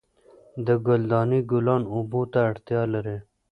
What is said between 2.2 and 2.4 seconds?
ته